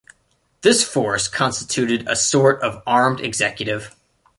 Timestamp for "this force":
0.61-1.27